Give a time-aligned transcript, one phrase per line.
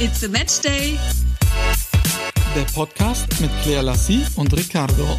[0.00, 0.96] It's a Match Day.
[2.54, 5.18] Der Podcast mit Claire Lassie und Ricardo.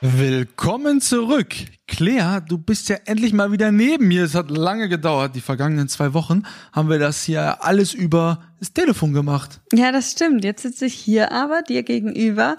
[0.00, 1.54] Willkommen zurück.
[1.86, 4.24] Claire, du bist ja endlich mal wieder neben mir.
[4.24, 5.36] Es hat lange gedauert.
[5.36, 9.60] Die vergangenen zwei Wochen haben wir das hier alles über das Telefon gemacht.
[9.72, 10.42] Ja, das stimmt.
[10.42, 12.56] Jetzt sitze ich hier aber dir gegenüber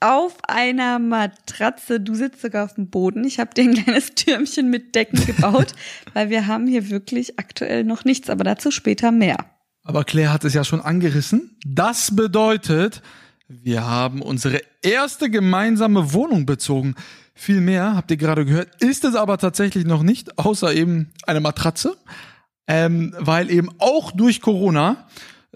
[0.00, 2.00] auf einer Matratze.
[2.00, 3.24] Du sitzt sogar auf dem Boden.
[3.24, 5.72] Ich habe dir ein kleines Türmchen mit Decken gebaut,
[6.12, 9.38] weil wir haben hier wirklich aktuell noch nichts, aber dazu später mehr.
[9.82, 11.56] Aber Claire hat es ja schon angerissen.
[11.64, 13.02] Das bedeutet,
[13.48, 16.96] wir haben unsere erste gemeinsame Wohnung bezogen.
[17.34, 21.40] Viel mehr, habt ihr gerade gehört, ist es aber tatsächlich noch nicht, außer eben eine
[21.40, 21.96] Matratze.
[22.68, 25.06] Ähm, weil eben auch durch Corona,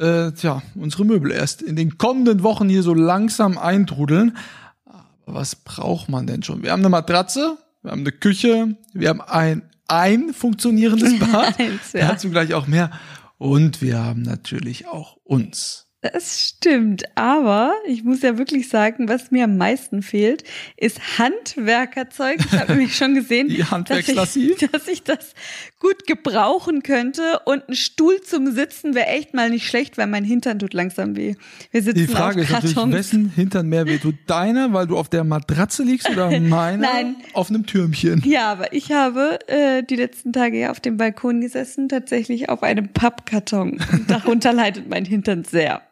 [0.00, 4.36] äh, tja, unsere Möbel erst in den kommenden Wochen hier so langsam eintrudeln.
[4.84, 6.62] Aber was braucht man denn schon?
[6.62, 11.60] Wir haben eine Matratze, wir haben eine Küche, wir haben ein, ein funktionierendes Bad.
[11.60, 12.08] Eins, ja.
[12.08, 12.91] Dazu gleich auch mehr.
[13.38, 15.89] Und wir haben natürlich auch uns.
[16.03, 20.45] Das stimmt, aber ich muss ja wirklich sagen, was mir am meisten fehlt,
[20.79, 22.39] ist Handwerkerzeug.
[22.39, 23.67] Ich habe nämlich schon gesehen, Die
[24.15, 25.34] dass, ich, dass ich das
[25.78, 30.25] gut gebrauchen könnte und ein Stuhl zum Sitzen wäre echt mal nicht schlecht, weil mein
[30.25, 31.34] Hintern tut langsam weh.
[31.71, 34.15] Wir sitzen Die Frage auf ist natürlich, wessen Hintern mehr wehtut?
[34.27, 37.17] Deiner, weil du auf der Matratze liegst oder meiner Nein.
[37.34, 38.23] auf einem Türmchen?
[38.25, 42.62] Ja, aber ich habe äh, die letzten Tage ja auf dem Balkon gesessen, tatsächlich auf
[42.62, 43.78] einem Pappkarton.
[43.93, 45.83] Und darunter leidet mein Hintern sehr.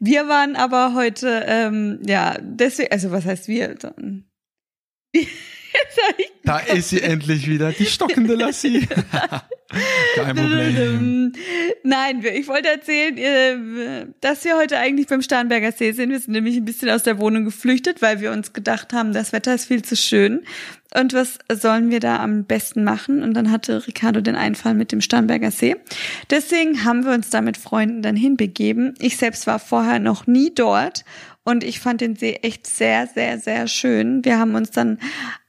[0.00, 3.74] Wir waren aber heute, ähm, ja, deswegen, also was heißt wir?
[6.44, 8.86] Da ist sie endlich wieder, die stockende Lassie.
[10.14, 11.32] Kein Problem.
[11.82, 16.10] Nein, ich wollte erzählen, äh, dass wir heute eigentlich beim Starnberger See sind.
[16.10, 19.32] Wir sind nämlich ein bisschen aus der Wohnung geflüchtet, weil wir uns gedacht haben, das
[19.32, 20.44] Wetter ist viel zu schön.
[20.98, 23.22] Und was sollen wir da am besten machen?
[23.22, 25.76] Und dann hatte Ricardo den Einfall mit dem Starnberger See.
[26.30, 28.94] Deswegen haben wir uns da mit Freunden dann hinbegeben.
[28.98, 31.04] Ich selbst war vorher noch nie dort
[31.46, 34.24] und ich fand den See echt sehr, sehr, sehr schön.
[34.24, 34.98] Wir haben uns dann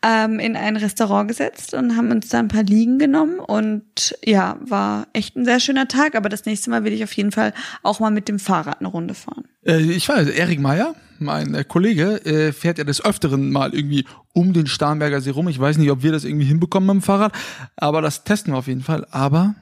[0.04, 4.58] ähm, in ein Restaurant gesetzt und haben uns da ein paar Liegen genommen und ja,
[4.62, 6.14] war echt ein sehr schöner Tag.
[6.14, 8.90] Aber das nächste Mal will ich auf jeden Fall auch mal mit dem Fahrrad eine
[8.90, 9.46] Runde fahren.
[9.66, 14.06] Äh, ich weiß, Erik Meyer, mein äh, Kollege, äh, fährt ja des Öfteren mal irgendwie
[14.34, 15.48] um den Starnberger See rum.
[15.48, 17.34] Ich weiß nicht, ob wir das irgendwie hinbekommen mit dem Fahrrad,
[17.76, 19.08] aber das testen wir auf jeden Fall.
[19.10, 19.56] Aber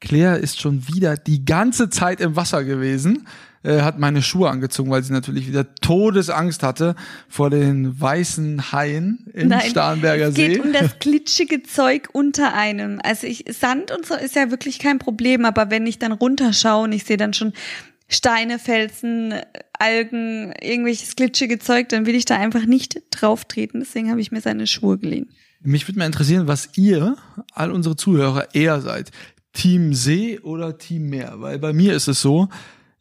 [0.00, 3.26] Claire ist schon wieder die ganze Zeit im Wasser gewesen,
[3.62, 6.94] äh, hat meine Schuhe angezogen, weil sie natürlich wieder Todesangst hatte
[7.28, 10.48] vor den weißen Haien im Starnberger es See.
[10.48, 13.00] geht um das glitschige Zeug unter einem.
[13.02, 16.84] Also ich, Sand und so ist ja wirklich kein Problem, aber wenn ich dann runterschaue
[16.84, 17.52] und ich sehe dann schon
[18.08, 19.34] Steine, Felsen,
[19.78, 23.80] Algen, irgendwelches glitschige Zeug, dann will ich da einfach nicht drauf treten.
[23.80, 25.30] Deswegen habe ich mir seine Schuhe geliehen.
[25.62, 27.16] Mich würde mal interessieren, was ihr,
[27.52, 29.12] all unsere Zuhörer, eher seid.
[29.52, 31.34] Team See oder Team Meer?
[31.36, 32.48] Weil bei mir ist es so,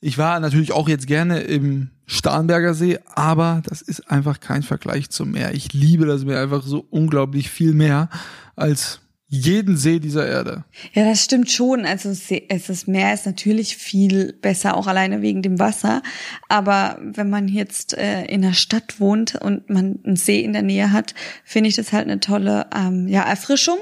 [0.02, 5.12] ich war natürlich auch jetzt gerne im Starnberger See, aber das ist einfach kein Vergleich
[5.12, 5.54] zum Meer.
[5.54, 8.10] Ich liebe das Meer einfach so unglaublich viel mehr
[8.56, 10.66] als jeden See dieser Erde.
[10.92, 11.86] Ja, das stimmt schon.
[11.86, 12.28] Also es
[12.68, 16.02] das Meer ist natürlich viel besser, auch alleine wegen dem Wasser.
[16.50, 20.64] Aber wenn man jetzt äh, in einer Stadt wohnt und man einen See in der
[20.64, 21.14] Nähe hat,
[21.46, 23.78] finde ich das halt eine tolle ähm, ja, Erfrischung.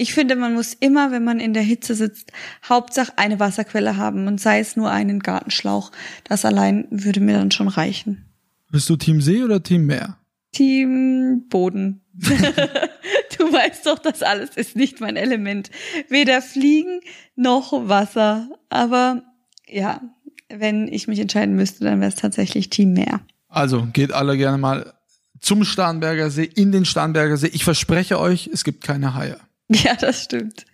[0.00, 2.32] Ich finde, man muss immer, wenn man in der Hitze sitzt,
[2.66, 5.92] Hauptsache eine Wasserquelle haben und sei es nur einen Gartenschlauch.
[6.24, 8.24] Das allein würde mir dann schon reichen.
[8.70, 10.16] Bist du Team See oder Team Meer?
[10.52, 12.00] Team Boden.
[12.14, 15.70] du weißt doch, das alles ist nicht mein Element.
[16.08, 17.02] Weder Fliegen
[17.36, 18.48] noch Wasser.
[18.70, 19.22] Aber
[19.68, 20.00] ja,
[20.48, 23.20] wenn ich mich entscheiden müsste, dann wäre es tatsächlich Team Meer.
[23.48, 24.94] Also geht alle gerne mal
[25.40, 27.48] zum Starnberger See, in den Starnberger See.
[27.48, 29.36] Ich verspreche euch, es gibt keine Haie.
[29.84, 30.64] Ja, das stimmt.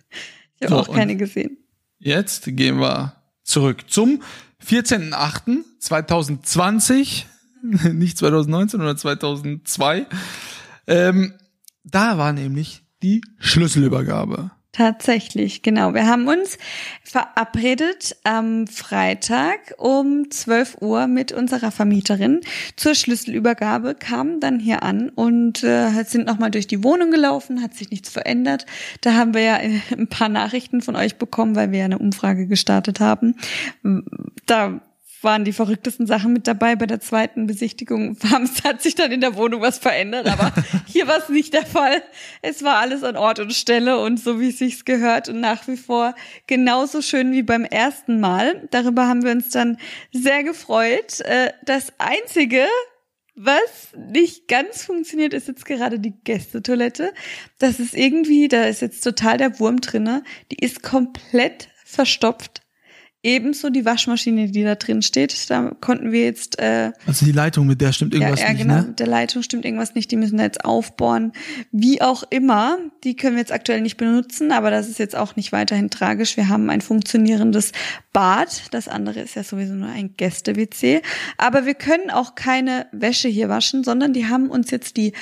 [0.59, 1.57] Ich habe So, auch keine gesehen.
[1.99, 4.23] Jetzt gehen wir zurück zum
[4.65, 7.25] 14.08.2020,
[7.93, 10.07] nicht 2019 oder 2002.
[10.87, 11.33] Ähm,
[11.83, 14.49] da war nämlich die Schlüsselübergabe.
[14.77, 15.95] Tatsächlich, genau.
[15.95, 16.59] Wir haben uns
[17.03, 22.41] verabredet am Freitag um 12 Uhr mit unserer Vermieterin
[22.75, 27.73] zur Schlüsselübergabe, kamen dann hier an und äh, sind nochmal durch die Wohnung gelaufen, hat
[27.73, 28.67] sich nichts verändert.
[29.01, 31.97] Da haben wir ja äh, ein paar Nachrichten von euch bekommen, weil wir ja eine
[31.97, 33.33] Umfrage gestartet haben.
[34.45, 34.79] Da
[35.21, 36.75] waren die verrücktesten Sachen mit dabei.
[36.75, 40.51] Bei der zweiten Besichtigung haben- hat sich dann in der Wohnung was verändert, aber
[40.87, 42.01] hier war es nicht der Fall.
[42.41, 45.67] Es war alles an Ort und Stelle und so, wie es sich gehört und nach
[45.67, 46.15] wie vor
[46.47, 48.67] genauso schön wie beim ersten Mal.
[48.71, 49.77] Darüber haben wir uns dann
[50.11, 51.21] sehr gefreut.
[51.21, 52.65] Äh, Das einzige,
[53.39, 57.13] Was nicht ganz funktioniert, ist jetzt gerade die Gästetoilette.
[57.59, 60.23] Das ist irgendwie, da ist jetzt total der Wurm drinne.
[60.51, 62.61] Die ist komplett verstopft.
[63.23, 65.49] Ebenso die Waschmaschine, die da drin steht.
[65.49, 66.59] Da konnten wir jetzt.
[66.59, 68.83] Äh, also die Leitung, mit der stimmt irgendwas ja, ja, nicht, genau, ne?
[68.89, 70.11] mit der Leitung stimmt irgendwas nicht.
[70.11, 71.33] Die müssen da jetzt aufbohren.
[71.71, 72.77] Wie auch immer.
[73.03, 76.37] Die können wir jetzt aktuell nicht benutzen, aber das ist jetzt auch nicht weiterhin tragisch.
[76.37, 77.71] Wir haben ein funktionierendes
[78.13, 78.63] Bad.
[78.71, 81.01] Das andere ist ja sowieso nur ein Gäste-WC.
[81.37, 85.13] Aber wir können auch keine Wäsche hier waschen, sondern die haben uns jetzt die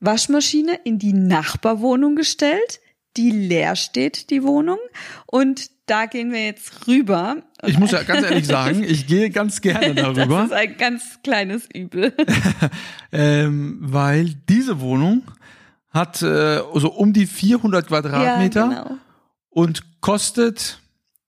[0.00, 2.80] Waschmaschine in die Nachbarwohnung gestellt
[3.18, 4.78] die leer steht, die Wohnung.
[5.26, 7.36] Und da gehen wir jetzt rüber.
[7.66, 10.26] Ich muss ja ganz ehrlich sagen, ich gehe ganz gerne darüber.
[10.26, 12.12] Das ist ein ganz kleines Übel.
[13.12, 15.22] ähm, weil diese Wohnung
[15.90, 18.96] hat äh, so um die 400 Quadratmeter Ja, genau.
[19.50, 20.80] und kostet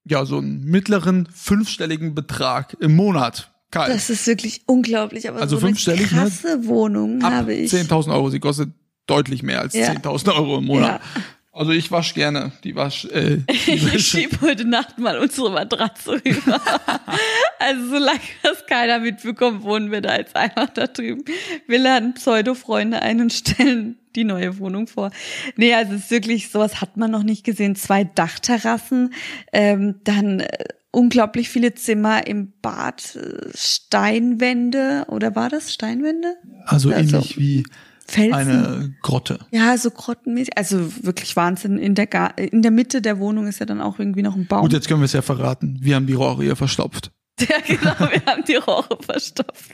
[0.05, 3.51] ja so einen mittleren fünfstelligen Betrag im Monat.
[3.71, 3.93] Kalt.
[3.93, 5.29] Das ist wirklich unglaublich.
[5.29, 6.19] Aber Also so eine fünfstellig, ne?
[6.23, 7.71] krasse Wohnung Ab habe ich.
[7.71, 8.29] 10.000 Euro.
[8.29, 8.69] Sie kostet
[9.07, 9.87] deutlich mehr als Ja.
[9.91, 11.01] 10.000 Euro im Monat.
[11.15, 11.21] Ja.
[11.53, 13.05] Also ich wasche gerne die Wasch.
[13.05, 13.37] Äh,
[13.67, 13.99] die Ich Wäsche.
[13.99, 16.61] schieb heute Nacht mal unsere Matratze rüber.
[17.59, 21.25] also solange das keiner mitbekommt, wohnen wir da jetzt einfach da drüben.
[21.67, 25.11] Wir laden Pseudo-Freunde ein und stellen die neue Wohnung vor.
[25.57, 27.75] Nee, also es ist wirklich, sowas hat man noch nicht gesehen.
[27.75, 29.13] Zwei Dachterrassen,
[29.51, 30.47] ähm, dann äh,
[30.91, 36.35] unglaublich viele Zimmer im Bad, äh, Steinwände, oder war das Steinwände?
[36.65, 37.63] also Also, ähnlich wie
[38.11, 38.33] Felsen?
[38.33, 39.39] eine Grotte.
[39.51, 40.57] Ja, so grottenmäßig.
[40.57, 41.77] Also wirklich Wahnsinn.
[41.77, 44.47] In der, Ga in der Mitte der Wohnung ist ja dann auch irgendwie noch ein
[44.47, 44.61] Baum.
[44.61, 45.77] Gut, jetzt können wir es ja verraten.
[45.81, 47.11] Wir haben die Rohre hier verstopft.
[47.49, 49.73] Ja, genau, wir haben die Rohre verstopft.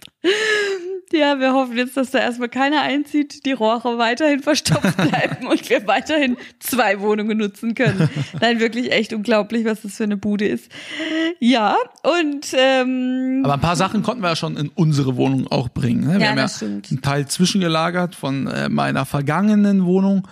[1.13, 5.69] Ja, wir hoffen jetzt, dass da erstmal keiner einzieht, die Rohre weiterhin verstopft bleiben und
[5.69, 8.09] wir weiterhin zwei Wohnungen nutzen können.
[8.41, 10.69] Nein, wirklich echt unglaublich, was das für eine Bude ist.
[11.39, 15.69] Ja, und ähm, Aber ein paar Sachen konnten wir ja schon in unsere Wohnung auch
[15.69, 16.01] bringen.
[16.07, 16.13] Ne?
[16.15, 16.89] Wir Ja, haben ja stimmt.
[16.91, 20.27] einen Teil zwischengelagert von äh, meiner vergangenen Wohnung.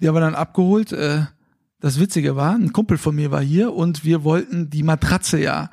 [0.00, 0.92] Die haben wir dann abgeholt.
[0.92, 1.22] Äh,
[1.80, 5.70] das Witzige war, ein Kumpel von mir war hier und wir wollten die Matratze ja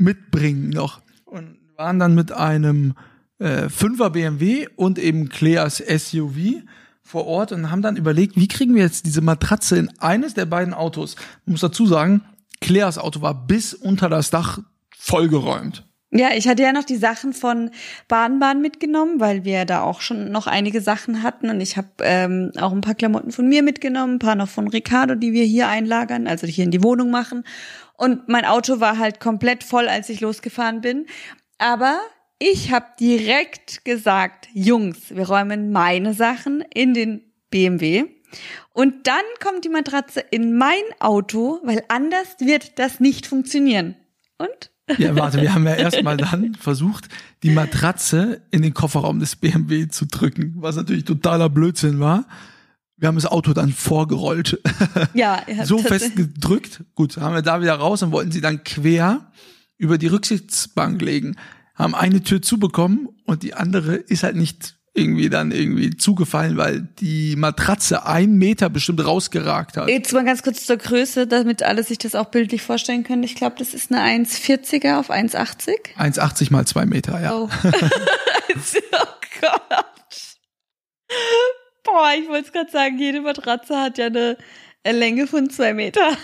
[0.00, 1.00] mitbringen noch.
[1.24, 2.94] Und waren dann mit einem
[3.38, 6.62] äh, 5er BMW und eben Cleas SUV
[7.02, 10.46] vor Ort und haben dann überlegt, wie kriegen wir jetzt diese Matratze in eines der
[10.46, 11.16] beiden Autos.
[11.46, 12.22] Ich muss dazu sagen,
[12.60, 14.60] Cleas Auto war bis unter das Dach
[14.96, 15.84] vollgeräumt.
[16.12, 17.70] Ja, ich hatte ja noch die Sachen von
[18.08, 22.50] Baden-Baden mitgenommen, weil wir da auch schon noch einige Sachen hatten und ich habe ähm,
[22.58, 25.68] auch ein paar Klamotten von mir mitgenommen, ein paar noch von Ricardo, die wir hier
[25.68, 27.44] einlagern, also hier in die Wohnung machen.
[28.00, 31.04] Und mein Auto war halt komplett voll, als ich losgefahren bin.
[31.58, 32.00] Aber
[32.38, 37.20] ich habe direkt gesagt, Jungs, wir räumen meine Sachen in den
[37.50, 38.06] BMW.
[38.72, 43.96] Und dann kommt die Matratze in mein Auto, weil anders wird das nicht funktionieren.
[44.38, 44.70] Und?
[44.96, 47.06] Ja, warte, wir haben ja erstmal dann versucht,
[47.42, 52.24] die Matratze in den Kofferraum des BMW zu drücken, was natürlich totaler Blödsinn war.
[53.00, 54.60] Wir haben das Auto dann vorgerollt,
[55.14, 56.84] Ja, habt so tatsächlich- fest gedrückt.
[56.94, 59.32] Gut, haben wir da wieder raus und wollten sie dann quer
[59.78, 61.36] über die Rücksichtsbank legen.
[61.74, 66.80] Haben eine Tür zubekommen und die andere ist halt nicht irgendwie dann irgendwie zugefallen, weil
[66.98, 69.88] die Matratze einen Meter bestimmt rausgeragt hat.
[69.88, 73.22] Jetzt mal ganz kurz zur Größe, damit alle sich das auch bildlich vorstellen können.
[73.22, 75.96] Ich glaube, das ist eine 1,40er auf 1,80.
[75.96, 77.34] 1,80 mal zwei Meter, ja.
[77.34, 77.48] Oh.
[77.64, 79.06] oh
[79.40, 80.36] Gott.
[81.92, 84.36] Boah, ich wollte es gerade sagen, jede Matratze hat ja eine
[84.84, 86.16] Länge von zwei Meter.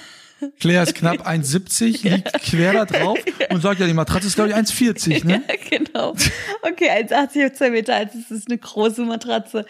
[0.60, 3.18] Claire ist knapp 1,70, liegt quer da drauf
[3.50, 5.42] und sagt ja, die Matratze ist glaube ich 1,40, ne?
[5.48, 6.14] Ja, genau.
[6.62, 9.64] Okay, 1,80 auf zwei Meter, also es ist eine große Matratze.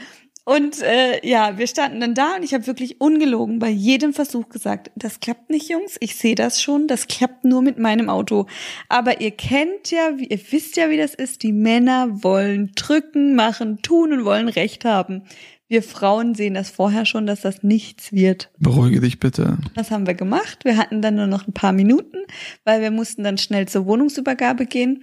[0.48, 4.48] Und äh, ja, wir standen dann da und ich habe wirklich ungelogen bei jedem Versuch
[4.48, 8.46] gesagt, das klappt nicht, Jungs, ich sehe das schon, das klappt nur mit meinem Auto.
[8.88, 13.82] Aber ihr kennt ja, ihr wisst ja, wie das ist, die Männer wollen drücken, machen,
[13.82, 15.22] tun und wollen Recht haben.
[15.68, 18.50] Wir Frauen sehen das vorher schon, dass das nichts wird.
[18.58, 19.58] Beruhige dich bitte.
[19.74, 20.64] Was haben wir gemacht?
[20.64, 22.18] Wir hatten dann nur noch ein paar Minuten,
[22.64, 25.02] weil wir mussten dann schnell zur Wohnungsübergabe gehen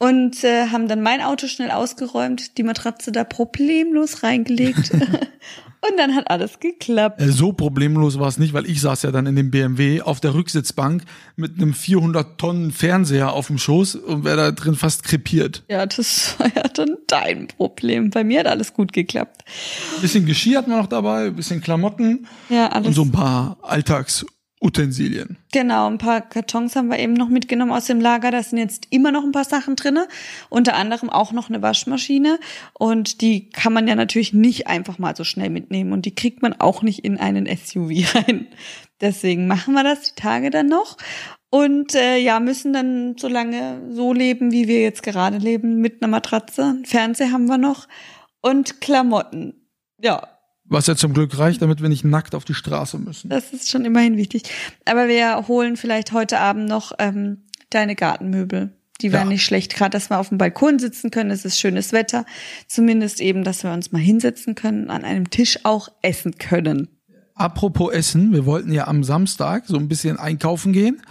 [0.00, 6.14] und äh, haben dann mein Auto schnell ausgeräumt, die Matratze da problemlos reingelegt und dann
[6.14, 7.20] hat alles geklappt.
[7.20, 10.18] Äh, So problemlos war es nicht, weil ich saß ja dann in dem BMW auf
[10.20, 11.04] der Rücksitzbank
[11.36, 15.64] mit einem 400 Tonnen Fernseher auf dem Schoß und wäre da drin fast krepiert.
[15.68, 18.08] Ja, das war ja dann dein Problem.
[18.10, 19.44] Bei mir hat alles gut geklappt.
[20.00, 22.88] bisschen Geschirr hatten wir noch dabei, ein bisschen Klamotten Ja, alles.
[22.88, 23.58] und so ein paar
[24.60, 25.38] Alltagsutensilien.
[25.52, 28.30] Genau, ein paar Kartons haben wir eben noch mitgenommen aus dem Lager.
[28.30, 30.06] Da sind jetzt immer noch ein paar Sachen drinne,
[30.48, 32.38] unter anderem auch noch eine Waschmaschine.
[32.74, 35.92] Und die kann man ja natürlich nicht einfach mal so schnell mitnehmen.
[35.92, 38.46] Und die kriegt man auch nicht in einen SUV rein.
[39.00, 40.96] Deswegen machen wir das die Tage dann noch.
[41.50, 46.02] Und äh, ja, müssen dann so lange so leben, wie wir jetzt gerade leben, mit
[46.02, 46.76] einer Matratze.
[46.84, 47.88] Fernseher haben wir noch
[48.40, 49.68] und Klamotten.
[50.00, 50.39] Ja.
[50.70, 53.28] Was ja zum Glück reicht, damit wir nicht nackt auf die Straße müssen.
[53.28, 54.44] Das ist schon immerhin wichtig.
[54.84, 57.38] Aber wir holen vielleicht heute Abend noch ähm,
[57.70, 58.72] deine Gartenmöbel.
[59.00, 59.32] Die wären ja.
[59.32, 61.32] nicht schlecht, gerade dass wir auf dem Balkon sitzen können.
[61.32, 62.24] Es ist schönes Wetter.
[62.68, 66.88] Zumindest eben, dass wir uns mal hinsetzen können, an einem Tisch auch essen können.
[67.34, 71.02] Apropos Essen, wir wollten ja am Samstag so ein bisschen einkaufen gehen,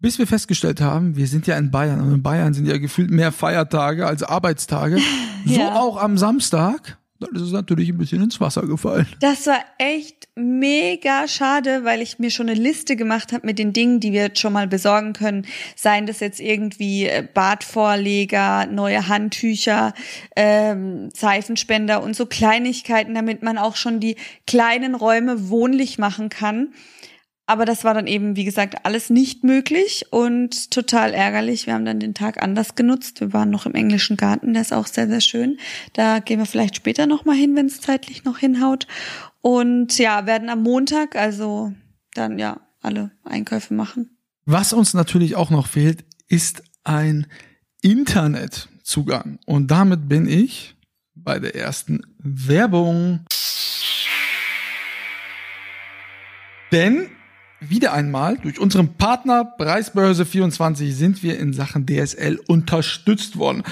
[0.00, 3.10] bis wir festgestellt haben, wir sind ja in Bayern und in Bayern sind ja gefühlt
[3.10, 4.98] mehr Feiertage als Arbeitstage.
[5.44, 5.54] ja.
[5.54, 9.06] So auch am Samstag dann ist es natürlich ein bisschen ins Wasser gefallen.
[9.20, 13.72] Das war echt mega schade, weil ich mir schon eine Liste gemacht habe mit den
[13.72, 15.44] Dingen, die wir jetzt schon mal besorgen können.
[15.74, 19.94] Seien das jetzt irgendwie äh, Badvorleger, neue Handtücher,
[20.36, 26.68] ähm, Seifenspender und so Kleinigkeiten, damit man auch schon die kleinen Räume wohnlich machen kann.
[27.48, 31.66] Aber das war dann eben, wie gesagt, alles nicht möglich und total ärgerlich.
[31.66, 33.22] Wir haben dann den Tag anders genutzt.
[33.22, 35.58] Wir waren noch im englischen Garten, der ist auch sehr, sehr schön.
[35.94, 38.86] Da gehen wir vielleicht später nochmal hin, wenn es zeitlich noch hinhaut.
[39.40, 41.72] Und ja, werden am Montag also
[42.12, 44.18] dann ja alle Einkäufe machen.
[44.44, 47.26] Was uns natürlich auch noch fehlt, ist ein
[47.80, 49.38] Internetzugang.
[49.46, 50.76] Und damit bin ich
[51.14, 53.24] bei der ersten Werbung.
[56.72, 57.08] Denn
[57.60, 63.62] wieder einmal durch unseren Partner Preisbörse 24 sind wir in Sachen DSL unterstützt worden.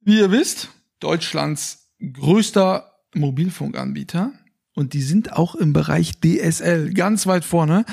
[0.00, 4.32] Wie ihr wisst, Deutschlands größter Mobilfunkanbieter
[4.74, 7.84] und die sind auch im Bereich DSL ganz weit vorne.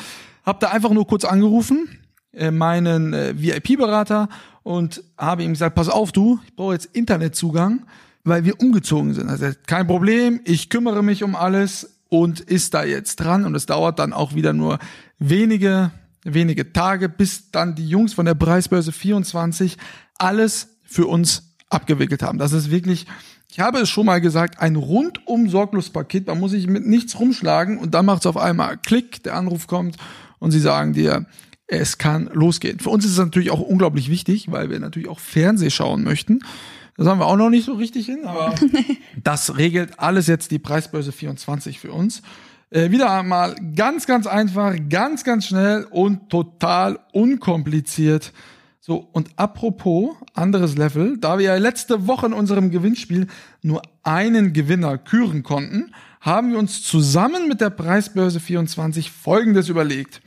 [0.46, 2.00] Hab da einfach nur kurz angerufen,
[2.34, 4.30] äh, meinen äh, VIP-Berater
[4.64, 7.86] und habe ihm gesagt, pass auf du, ich brauche jetzt Internetzugang,
[8.24, 9.30] weil wir umgezogen sind.
[9.30, 13.66] Also kein Problem, ich kümmere mich um alles und ist da jetzt dran und es
[13.66, 14.80] dauert dann auch wieder nur
[15.20, 15.92] wenige,
[16.24, 19.78] wenige Tage, bis dann die Jungs von der Preisbörse 24
[20.18, 22.40] alles für uns abgewickelt haben.
[22.40, 23.06] Das ist wirklich,
[23.50, 26.28] ich habe es schon mal gesagt, ein rundum sorglos Paket.
[26.28, 29.68] Man muss sich mit nichts rumschlagen und dann macht es auf einmal Klick, der Anruf
[29.68, 29.98] kommt
[30.40, 31.26] und sie sagen dir,
[31.68, 32.80] es kann losgehen.
[32.80, 36.40] Für uns ist es natürlich auch unglaublich wichtig, weil wir natürlich auch Fernseh schauen möchten.
[37.00, 38.54] Das haben wir auch noch nicht so richtig hin, aber
[39.24, 42.22] das regelt alles jetzt die Preisbörse 24 für uns.
[42.72, 48.34] Äh, wieder einmal ganz, ganz einfach, ganz, ganz schnell und total unkompliziert.
[48.82, 53.28] So, und apropos anderes Level, da wir ja letzte Woche in unserem Gewinnspiel
[53.62, 60.22] nur einen Gewinner küren konnten, haben wir uns zusammen mit der Preisbörse 24 Folgendes überlegt.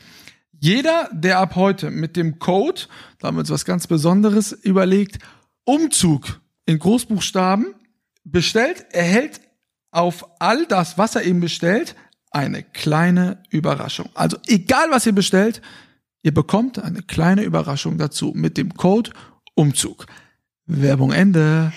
[0.59, 2.81] Jeder, der ab heute mit dem Code,
[3.19, 5.19] da haben wir uns was ganz Besonderes überlegt,
[5.65, 7.75] Umzug in Großbuchstaben
[8.25, 9.41] bestellt, erhält
[9.91, 11.95] auf all das, was er eben bestellt,
[12.31, 14.09] eine kleine Überraschung.
[14.15, 15.61] Also egal, was ihr bestellt,
[16.23, 19.13] ihr bekommt eine kleine Überraschung dazu mit dem Code
[19.55, 20.07] Umzug.
[20.65, 21.73] Werbung Ende.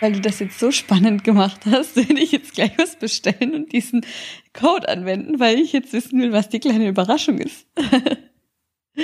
[0.00, 3.72] Weil du das jetzt so spannend gemacht hast, werde ich jetzt gleich was bestellen und
[3.72, 4.04] diesen
[4.52, 7.66] Code anwenden, weil ich jetzt wissen will, was die kleine Überraschung ist.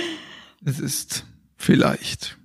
[0.64, 1.24] es ist
[1.56, 2.36] vielleicht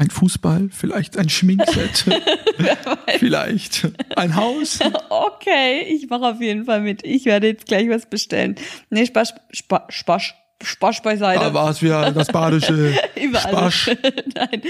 [0.00, 2.06] ein Fußball, vielleicht ein Schminkset,
[3.18, 4.78] vielleicht ein Haus.
[5.10, 7.04] Okay, ich mache auf jeden Fall mit.
[7.04, 8.54] Ich werde jetzt gleich was bestellen.
[8.88, 11.40] Nee, Spaß, Spaß, Spaß, Spaß beiseite.
[11.40, 12.94] Da war es wieder das badische
[13.34, 13.90] Spaß.
[14.34, 14.62] Nein,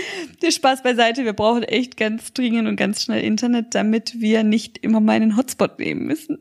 [0.42, 1.24] der Spaß beiseite.
[1.24, 5.78] Wir brauchen echt ganz dringend und ganz schnell Internet, damit wir nicht immer meinen Hotspot
[5.78, 6.38] nehmen müssen.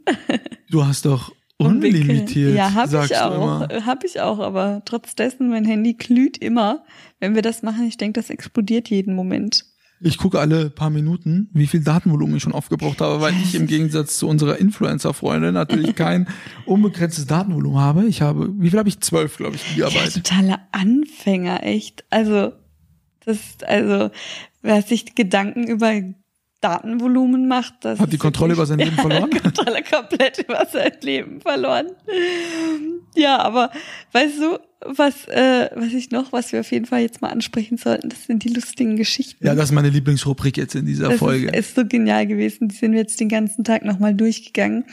[0.72, 2.56] Du hast doch unlimitiert.
[2.56, 3.70] Ja, habe ich auch.
[3.86, 6.84] Habe ich auch, aber trotz dessen, mein Handy glüht immer,
[7.20, 7.86] wenn wir das machen.
[7.86, 9.66] Ich denke, das explodiert jeden Moment.
[10.02, 13.68] Ich gucke alle paar Minuten, wie viel Datenvolumen ich schon aufgebraucht habe, weil ich im
[13.68, 16.30] Gegensatz zu unserer Influencer-Freundin natürlich kein
[16.66, 18.06] unbegrenztes Datenvolumen habe.
[18.06, 19.02] Ich habe, wie viel habe ich?
[19.02, 20.16] Zwölf, glaube ich, Gigabyte.
[20.16, 22.06] Ja, totaler Anfänger, echt.
[22.10, 22.54] Also,
[23.26, 24.10] das, also,
[24.62, 25.92] wer sich Gedanken über
[26.62, 27.74] Datenvolumen macht.
[27.82, 29.30] Das Hat die Kontrolle über sein Leben ja, verloren?
[29.30, 31.88] Kontrolle komplett über sein Leben verloren.
[33.16, 33.72] Ja, aber
[34.12, 37.78] weißt du, was, äh, was ich noch, was wir auf jeden Fall jetzt mal ansprechen
[37.78, 39.46] sollten, das sind die lustigen Geschichten.
[39.46, 41.48] Ja, das ist meine Lieblingsrubrik jetzt in dieser das Folge.
[41.48, 42.70] Ist, ist so genial gewesen.
[42.70, 44.86] Die sind wir jetzt den ganzen Tag nochmal durchgegangen.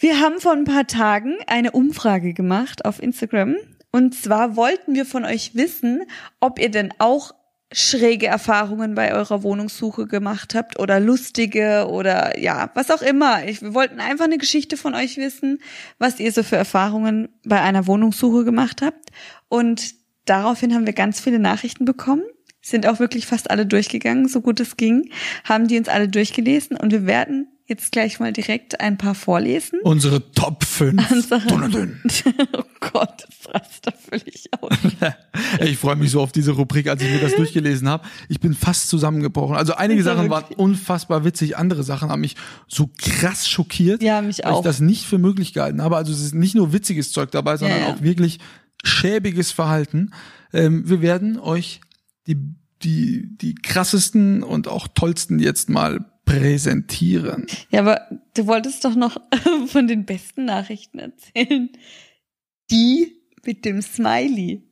[0.00, 3.56] Wir haben vor ein paar Tagen eine Umfrage gemacht auf Instagram.
[3.92, 6.02] Und zwar wollten wir von euch wissen,
[6.40, 7.32] ob ihr denn auch
[7.72, 13.44] schräge Erfahrungen bei eurer Wohnungssuche gemacht habt oder lustige oder ja, was auch immer.
[13.44, 15.58] Ich, wir wollten einfach eine Geschichte von euch wissen,
[15.98, 19.10] was ihr so für Erfahrungen bei einer Wohnungssuche gemacht habt.
[19.48, 19.94] Und
[20.26, 22.22] daraufhin haben wir ganz viele Nachrichten bekommen,
[22.62, 25.10] sind auch wirklich fast alle durchgegangen, so gut es ging,
[25.44, 29.80] haben die uns alle durchgelesen und wir werden jetzt gleich mal direkt ein paar vorlesen.
[29.82, 31.10] Unsere Top 5.
[31.10, 32.00] Unsere- und dünn.
[32.56, 34.72] oh Gott, das rast da völlig aus.
[35.60, 38.06] Ich freue mich so auf diese Rubrik, als ich mir das durchgelesen habe.
[38.28, 39.56] Ich bin fast zusammengebrochen.
[39.56, 42.36] Also einige Sachen waren wirklich- unfassbar witzig, andere Sachen haben mich
[42.68, 44.62] so krass schockiert, Ja, mich weil ich auch.
[44.64, 45.96] das nicht für möglich gehalten habe.
[45.96, 47.94] Also es ist nicht nur witziges Zeug dabei, sondern Ja, ja.
[47.94, 48.38] auch wirklich
[48.84, 50.12] schäbiges Verhalten.
[50.52, 51.80] Ähm, wir werden euch
[52.26, 52.36] die,
[52.82, 57.46] die, die krassesten und auch tollsten jetzt mal präsentieren.
[57.70, 58.02] Ja, aber
[58.34, 59.16] du wolltest doch noch
[59.68, 61.70] von den besten Nachrichten erzählen.
[62.70, 64.62] Die mit dem Smiley.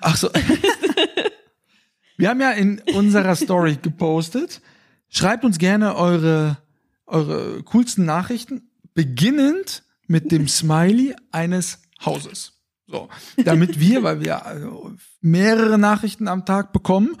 [0.00, 0.30] Ach so.
[2.16, 4.62] Wir haben ja in unserer Story gepostet.
[5.08, 6.58] Schreibt uns gerne eure,
[7.06, 12.52] eure coolsten Nachrichten, beginnend mit dem Smiley eines Hauses.
[12.86, 13.08] So,
[13.44, 17.16] damit wir, weil wir also mehrere Nachrichten am Tag bekommen,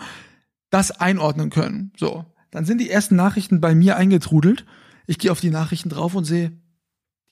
[0.70, 1.92] das einordnen können.
[1.96, 2.24] So,
[2.54, 4.64] dann sind die ersten Nachrichten bei mir eingetrudelt.
[5.08, 6.52] Ich gehe auf die Nachrichten drauf und sehe,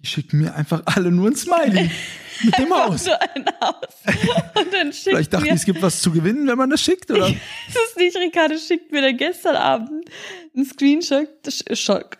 [0.00, 1.91] die schicken mir einfach alle nur ein Smiley
[2.43, 3.05] mit dem Haus.
[3.05, 4.17] So ein Haus.
[4.57, 6.83] Und dann schickt Vielleicht dachten mir, die, es gibt was zu gewinnen, wenn man das
[6.83, 7.29] schickt, oder?
[7.69, 10.11] ist es nicht, Ricardo schickt mir dann gestern Abend
[10.57, 11.29] einen Screenshot.
[11.45, 12.17] Das ist Schock.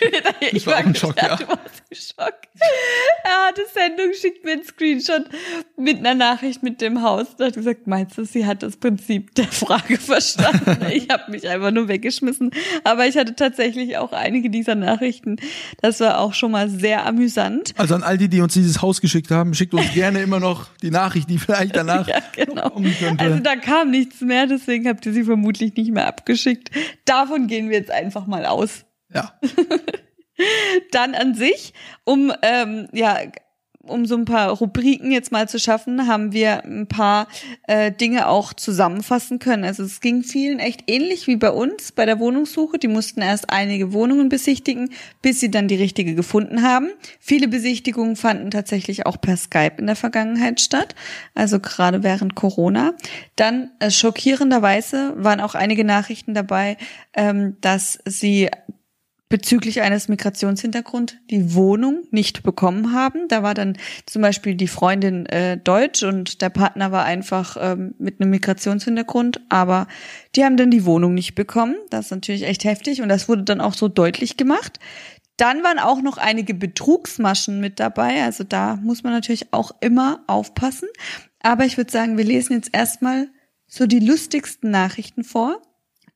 [0.52, 1.28] Ich war auch ein Schock, ja.
[1.28, 1.36] ja.
[1.36, 2.34] Du warst im Schock.
[3.24, 5.24] Er hatte Sendung, schickt mir einen Screenshot
[5.76, 7.26] mit einer Nachricht mit dem Haus.
[7.36, 10.86] Da hat gesagt, meinst du, sie hat das Prinzip der Frage verstanden?
[10.90, 12.50] ich habe mich einfach nur weggeschmissen.
[12.84, 15.36] Aber ich hatte tatsächlich auch einige dieser Nachrichten.
[15.82, 17.74] Das war auch schon mal sehr amüsant.
[17.76, 20.68] Also an all die, die uns dieses Haus geschickt haben, schickt uns gerne immer noch
[20.82, 22.70] die Nachricht, die vielleicht danach Ja, genau.
[22.70, 23.22] kommen könnte.
[23.24, 26.70] Also da kam nichts mehr, deswegen habt ihr sie vermutlich nicht mehr abgeschickt.
[27.04, 28.84] Davon gehen wir jetzt einfach mal aus.
[29.12, 29.38] Ja.
[30.90, 31.72] Dann an sich,
[32.04, 33.16] um ähm, ja
[33.88, 37.28] um so ein paar Rubriken jetzt mal zu schaffen, haben wir ein paar
[37.66, 39.64] äh, Dinge auch zusammenfassen können.
[39.64, 42.78] Also es ging vielen echt ähnlich wie bei uns bei der Wohnungssuche.
[42.78, 44.90] Die mussten erst einige Wohnungen besichtigen,
[45.22, 46.88] bis sie dann die richtige gefunden haben.
[47.20, 50.94] Viele Besichtigungen fanden tatsächlich auch per Skype in der Vergangenheit statt,
[51.34, 52.94] also gerade während Corona.
[53.36, 56.76] Dann äh, schockierenderweise waren auch einige Nachrichten dabei,
[57.14, 58.48] ähm, dass sie
[59.28, 63.26] bezüglich eines Migrationshintergrund die Wohnung nicht bekommen haben.
[63.28, 67.94] Da war dann zum Beispiel die Freundin äh, deutsch und der Partner war einfach ähm,
[67.98, 69.88] mit einem Migrationshintergrund, aber
[70.36, 71.74] die haben dann die Wohnung nicht bekommen.
[71.90, 74.78] Das ist natürlich echt heftig und das wurde dann auch so deutlich gemacht.
[75.36, 80.22] Dann waren auch noch einige Betrugsmaschen mit dabei, also da muss man natürlich auch immer
[80.28, 80.88] aufpassen.
[81.40, 83.28] Aber ich würde sagen, wir lesen jetzt erstmal
[83.66, 85.60] so die lustigsten Nachrichten vor,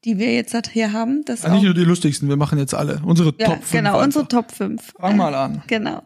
[0.05, 1.25] die wir jetzt hier haben.
[1.25, 3.01] Das Also nicht nur die lustigsten, wir machen jetzt alle.
[3.05, 3.71] Unsere ja, Top 5.
[3.71, 4.05] genau, einfach.
[4.05, 4.93] unsere Top 5.
[4.99, 5.63] Fang mal an.
[5.67, 6.03] Genau.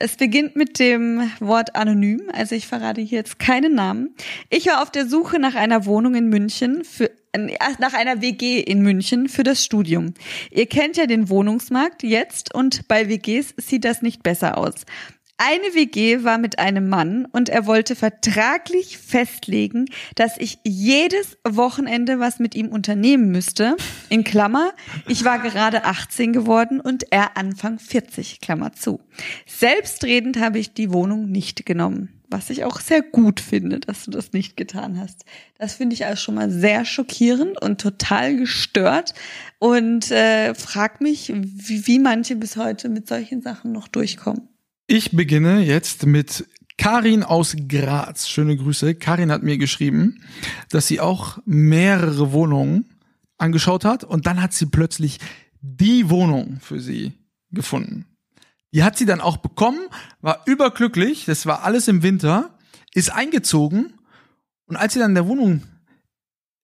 [0.00, 4.14] Es beginnt mit dem Wort anonym, also ich verrate hier jetzt keinen Namen.
[4.48, 8.60] Ich war auf der Suche nach einer Wohnung in München für äh, nach einer WG
[8.60, 10.14] in München für das Studium.
[10.50, 14.86] Ihr kennt ja den Wohnungsmarkt jetzt und bei WGs sieht das nicht besser aus.
[15.40, 19.84] Eine WG war mit einem Mann und er wollte vertraglich festlegen,
[20.16, 23.76] dass ich jedes Wochenende was mit ihm unternehmen müsste.
[24.08, 24.72] In Klammer,
[25.06, 28.98] ich war gerade 18 geworden und er Anfang 40, Klammer zu.
[29.46, 32.20] Selbstredend habe ich die Wohnung nicht genommen.
[32.28, 35.24] Was ich auch sehr gut finde, dass du das nicht getan hast.
[35.56, 39.14] Das finde ich also schon mal sehr schockierend und total gestört
[39.60, 44.48] und äh, frag mich, wie, wie manche bis heute mit solchen Sachen noch durchkommen.
[44.90, 46.48] Ich beginne jetzt mit
[46.78, 48.26] Karin aus Graz.
[48.26, 48.94] Schöne Grüße.
[48.94, 50.24] Karin hat mir geschrieben,
[50.70, 52.88] dass sie auch mehrere Wohnungen
[53.36, 55.18] angeschaut hat und dann hat sie plötzlich
[55.60, 57.12] die Wohnung für sie
[57.50, 58.06] gefunden.
[58.72, 59.80] Die hat sie dann auch bekommen,
[60.22, 62.56] war überglücklich, das war alles im Winter,
[62.94, 63.92] ist eingezogen
[64.64, 65.64] und als sie dann in der Wohnung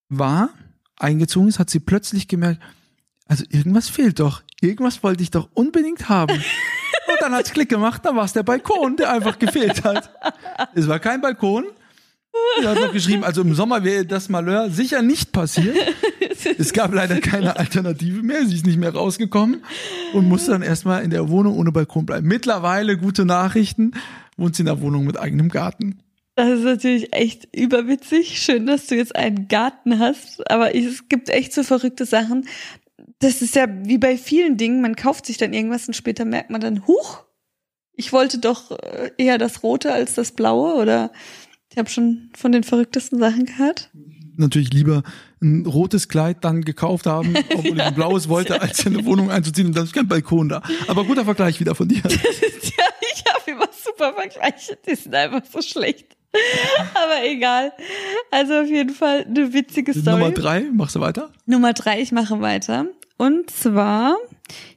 [0.09, 0.49] war,
[0.97, 2.63] eingezogen ist, hat sie plötzlich gemerkt,
[3.27, 6.43] also irgendwas fehlt doch, irgendwas wollte ich doch unbedingt haben.
[7.25, 10.11] Dann hat's Klick gemacht, dann war es der Balkon, der einfach gefehlt hat.
[10.75, 11.65] Es war kein Balkon.
[12.61, 15.75] Sie hat noch geschrieben, also im Sommer wäre das Malheur sicher nicht passiert.
[16.59, 18.45] Es gab leider keine Alternative mehr.
[18.45, 19.65] Sie ist nicht mehr rausgekommen
[20.13, 22.29] und musste dann erstmal in der Wohnung ohne Balkon bleiben.
[22.29, 23.93] Mittlerweile gute Nachrichten,
[24.37, 26.01] wohnt sie in der Wohnung mit eigenem Garten.
[26.37, 28.43] Das ist natürlich echt überwitzig.
[28.43, 30.51] Schön, dass du jetzt einen Garten hast.
[30.51, 32.47] Aber es gibt echt so verrückte Sachen.
[33.25, 34.83] Das ist ja wie bei vielen Dingen.
[34.83, 37.25] Man kauft sich dann irgendwas und später merkt man dann, huch,
[37.95, 40.75] ich wollte doch äh, eher das Rote als das Blaue.
[40.75, 41.11] Oder
[41.71, 43.91] ich habe schon von den verrücktesten Sachen gehört.
[44.37, 45.05] Natürlich lieber
[45.41, 49.31] ein rotes Kleid dann gekauft haben, obwohl ich ein blaues wollte, als in eine Wohnung
[49.31, 50.63] einzuziehen und dann ist kein Balkon da.
[50.87, 52.03] Aber guter Vergleich wieder von dir.
[52.05, 54.77] ja, ich habe immer super Vergleiche.
[54.87, 56.15] Die sind einfach so schlecht.
[56.95, 57.73] Aber egal.
[58.31, 60.19] Also auf jeden Fall eine witzige Story.
[60.19, 61.33] Nummer drei, machst du weiter?
[61.47, 62.87] Nummer drei, ich mache weiter.
[63.17, 64.17] Und zwar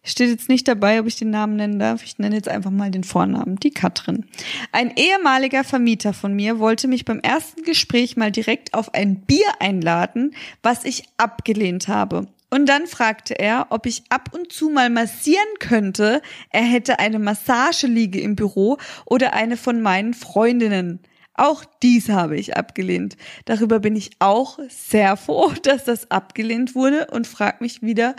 [0.03, 2.03] Steht jetzt nicht dabei, ob ich den Namen nennen darf.
[2.03, 4.25] Ich nenne jetzt einfach mal den Vornamen, die Katrin.
[4.71, 9.47] Ein ehemaliger Vermieter von mir wollte mich beim ersten Gespräch mal direkt auf ein Bier
[9.59, 12.27] einladen, was ich abgelehnt habe.
[12.49, 16.21] Und dann fragte er, ob ich ab und zu mal massieren könnte.
[16.49, 20.99] Er hätte eine Massageliege im Büro oder eine von meinen Freundinnen.
[21.37, 23.15] Auch dies habe ich abgelehnt.
[23.45, 28.15] Darüber bin ich auch sehr froh, dass das abgelehnt wurde und frag mich wieder,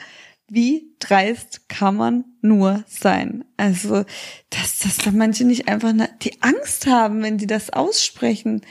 [0.51, 3.45] wie dreist kann man nur sein?
[3.59, 4.05] Also,
[4.49, 8.63] dass, dass da manche nicht einfach die Angst haben, wenn die das aussprechen.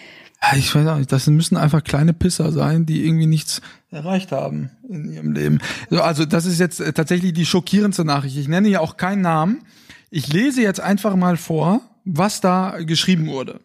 [0.42, 4.32] Ja, ich weiß auch nicht, das müssen einfach kleine Pisser sein, die irgendwie nichts erreicht
[4.32, 5.60] haben in ihrem Leben.
[5.92, 8.38] Also das ist jetzt äh, tatsächlich die schockierendste Nachricht.
[8.38, 9.64] Ich nenne ja auch keinen Namen.
[10.10, 13.60] Ich lese jetzt einfach mal vor, was da geschrieben wurde.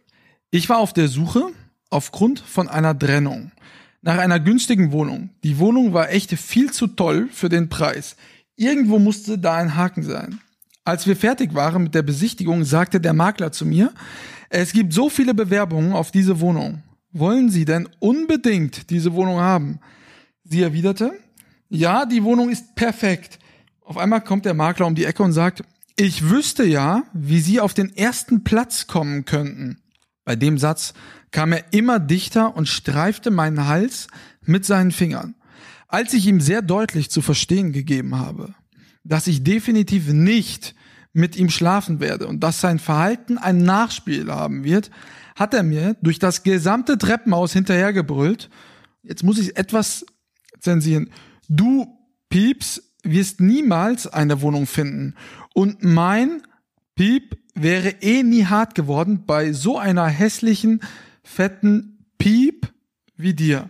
[0.55, 1.47] Ich war auf der Suche
[1.89, 3.53] aufgrund von einer Trennung
[4.03, 5.31] nach einer günstigen Wohnung.
[5.45, 8.17] Die Wohnung war echt viel zu toll für den Preis.
[8.55, 10.41] Irgendwo musste da ein Haken sein.
[10.85, 13.95] Als wir fertig waren mit der Besichtigung, sagte der Makler zu mir,
[14.51, 16.83] es gibt so viele Bewerbungen auf diese Wohnung.
[17.13, 19.81] Wollen Sie denn unbedingt diese Wohnung haben?
[20.45, 21.13] Sie erwiderte,
[21.71, 23.39] ja, die Wohnung ist perfekt.
[23.81, 25.65] Auf einmal kommt der Makler um die Ecke und sagt,
[25.97, 29.82] ich wüsste ja, wie Sie auf den ersten Platz kommen könnten.
[30.25, 30.95] Bei dem Satz
[31.31, 34.07] kam er immer dichter und streifte meinen Hals
[34.45, 35.35] mit seinen Fingern.
[35.89, 38.55] Als ich ihm sehr deutlich zu verstehen gegeben habe,
[39.05, 40.75] dass ich definitiv nicht
[41.13, 44.91] mit ihm schlafen werde und dass sein Verhalten ein Nachspiel haben wird,
[45.35, 48.49] hat er mir durch das gesamte Treppenhaus hinterhergebrüllt.
[49.03, 50.07] Jetzt muss ich etwas
[50.61, 51.11] zensieren.
[51.49, 51.99] Du,
[52.31, 55.15] Pieps, wirst niemals eine Wohnung finden.
[55.55, 56.43] Und mein
[56.95, 60.81] Piep wäre eh nie hart geworden bei so einer hässlichen,
[61.23, 62.73] fetten Piep
[63.17, 63.69] wie dir.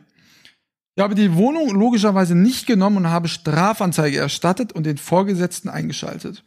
[0.94, 6.44] Ich habe die Wohnung logischerweise nicht genommen und habe Strafanzeige erstattet und den Vorgesetzten eingeschaltet.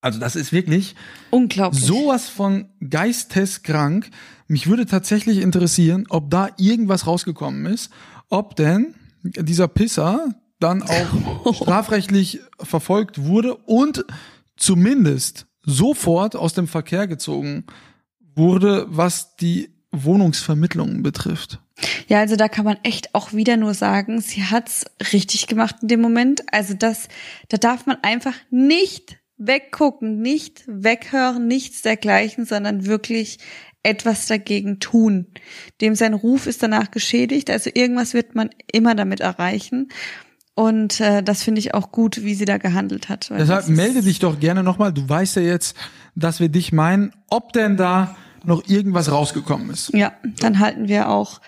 [0.00, 0.94] Also das ist wirklich
[1.30, 1.82] unglaublich.
[1.82, 4.10] Sowas von geisteskrank.
[4.46, 7.90] Mich würde tatsächlich interessieren, ob da irgendwas rausgekommen ist,
[8.28, 14.04] ob denn dieser Pisser dann auch strafrechtlich verfolgt wurde und
[14.56, 17.64] zumindest sofort aus dem Verkehr gezogen
[18.34, 21.60] wurde, was die Wohnungsvermittlung betrifft.
[22.08, 25.88] Ja, also da kann man echt auch wieder nur sagen, sie hat's richtig gemacht in
[25.88, 26.42] dem Moment.
[26.52, 27.08] Also das,
[27.50, 33.38] da darf man einfach nicht weggucken, nicht weghören, nichts dergleichen, sondern wirklich
[33.82, 35.26] etwas dagegen tun.
[35.80, 39.88] Dem sein Ruf ist danach geschädigt, also irgendwas wird man immer damit erreichen.
[40.58, 43.30] Und äh, das finde ich auch gut, wie sie da gehandelt hat.
[43.30, 44.92] Deshalb melde dich doch gerne nochmal.
[44.92, 45.76] Du weißt ja jetzt,
[46.16, 49.94] dass wir dich meinen, ob denn da noch irgendwas rausgekommen ist.
[49.94, 51.40] Ja, dann halten wir auch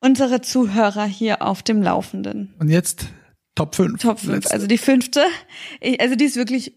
[0.00, 2.52] unsere Zuhörer hier auf dem Laufenden.
[2.58, 3.06] Und jetzt
[3.54, 4.02] Top 5.
[4.02, 4.50] Top 5.
[4.50, 5.22] Also die fünfte,
[6.00, 6.74] also die ist wirklich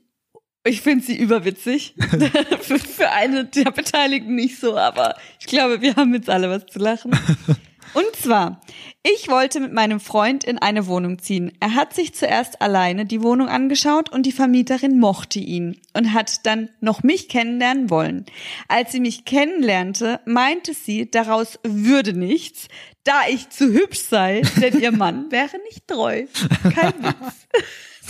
[0.64, 1.96] ich finde sie überwitzig.
[2.62, 6.68] für, für eine der Beteiligten nicht so, aber ich glaube, wir haben jetzt alle was
[6.68, 7.12] zu lachen.
[7.94, 8.62] Und zwar,
[9.04, 11.52] ich wollte mit meinem Freund in eine Wohnung ziehen.
[11.60, 16.46] Er hat sich zuerst alleine die Wohnung angeschaut und die Vermieterin mochte ihn und hat
[16.46, 18.26] dann noch mich kennenlernen wollen.
[18.68, 22.68] Als sie mich kennenlernte, meinte sie, daraus würde nichts,
[23.04, 26.26] da ich zu hübsch sei, denn ihr Mann wäre nicht treu.
[26.74, 27.48] Kein Witz.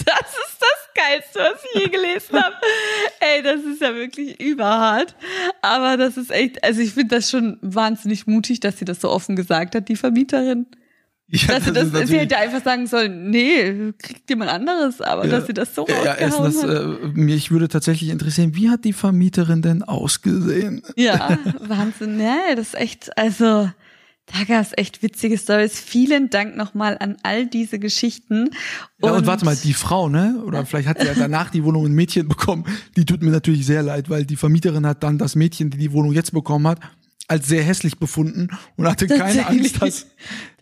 [0.05, 2.55] Das ist das Geilste, was ich je gelesen habe.
[3.19, 5.15] Ey, das ist ja wirklich überhart.
[5.61, 9.09] Aber das ist echt, also ich finde das schon wahnsinnig mutig, dass sie das so
[9.09, 10.67] offen gesagt hat, die Vermieterin.
[11.33, 15.23] Ja, dass das sie, das, sie hätte einfach sagen sollen, nee, kriegt jemand anderes, aber
[15.23, 18.83] ja, dass sie das so ja, erstens, das, äh, mich würde tatsächlich interessieren, wie hat
[18.83, 20.83] die Vermieterin denn ausgesehen?
[20.97, 23.69] Ja, Wahnsinn, nee, das ist echt, also
[24.37, 25.79] da gab es echt witzige Stories.
[25.79, 28.49] Vielen Dank nochmal an all diese Geschichten.
[28.99, 30.41] Und, ja, und warte mal, die Frau, ne?
[30.45, 32.65] Oder vielleicht hat sie ja danach die Wohnung ein Mädchen bekommen.
[32.95, 35.91] Die tut mir natürlich sehr leid, weil die Vermieterin hat dann das Mädchen, die die
[35.91, 36.79] Wohnung jetzt bekommen hat,
[37.27, 40.07] als sehr hässlich befunden und hatte keine Angst, dass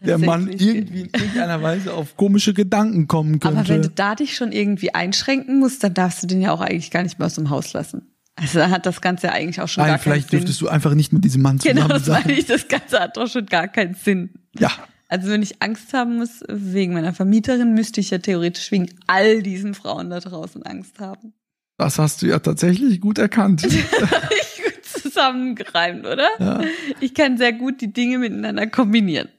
[0.01, 3.57] der Mann irgendwie in irgendeiner Weise auf komische Gedanken kommen könnte.
[3.57, 6.61] Aber wenn du da dich schon irgendwie einschränken musst, dann darfst du den ja auch
[6.61, 8.13] eigentlich gar nicht mehr aus dem Haus lassen.
[8.39, 10.13] Also hat das Ganze ja eigentlich auch schon Nein, gar keinen Sinn.
[10.13, 12.23] Vielleicht dürftest du einfach nicht mit diesem Mann zusammen genau, das sein.
[12.25, 14.31] Meine ich, das Ganze hat doch schon gar keinen Sinn.
[14.57, 14.71] Ja.
[15.07, 19.41] Also wenn ich Angst haben muss wegen meiner Vermieterin, müsste ich ja theoretisch wegen all
[19.41, 21.33] diesen Frauen da draußen Angst haben.
[21.77, 23.63] Das hast du ja tatsächlich gut erkannt.
[23.65, 26.29] ich gut zusammengereimt, oder?
[26.39, 26.61] Ja.
[26.99, 29.29] Ich kann sehr gut die Dinge miteinander kombinieren.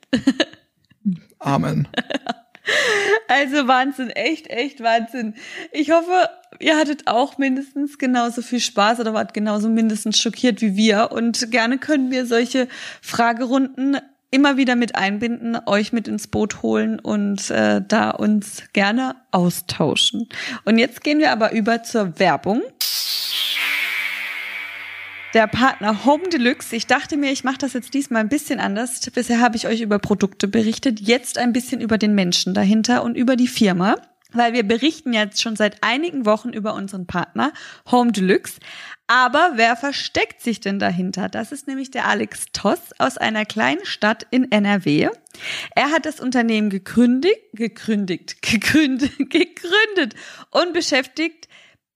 [1.39, 1.87] Amen.
[3.29, 5.35] Also Wahnsinn, echt, echt Wahnsinn.
[5.73, 6.29] Ich hoffe,
[6.59, 11.13] ihr hattet auch mindestens genauso viel Spaß oder wart genauso mindestens schockiert wie wir.
[11.13, 12.67] Und gerne können wir solche
[13.01, 13.99] Fragerunden
[14.31, 20.29] immer wieder mit einbinden, euch mit ins Boot holen und äh, da uns gerne austauschen.
[20.65, 22.63] Und jetzt gehen wir aber über zur Werbung.
[25.33, 26.75] Der Partner Home Deluxe.
[26.75, 29.01] Ich dachte mir, ich mache das jetzt diesmal ein bisschen anders.
[29.15, 33.17] Bisher habe ich euch über Produkte berichtet, jetzt ein bisschen über den Menschen dahinter und
[33.17, 33.97] über die Firma
[34.33, 37.53] weil wir berichten jetzt schon seit einigen Wochen über unseren Partner
[37.91, 38.61] Home Deluxe.
[39.07, 41.29] Aber wer versteckt sich denn dahinter?
[41.29, 45.09] Das ist nämlich der Alex Toss aus einer kleinen Stadt in NRW.
[45.75, 50.15] Er hat das Unternehmen gegründet, gegründet, gegründet, gegründet
[50.51, 51.49] und beschäftigt